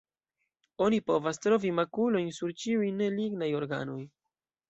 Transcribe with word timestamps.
Oni 0.85 0.99
povas 1.09 1.39
trovi 1.43 1.73
makulojn 1.81 2.33
sur 2.39 2.55
ĉiuj 2.63 2.89
ne 3.01 3.11
lignaj 3.19 3.51
organoj. 3.61 4.01